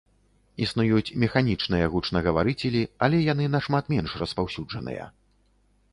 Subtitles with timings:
[0.65, 5.05] Існуюць механічныя гучнагаварыцелі, але яны нашмат менш распаўсюджаныя.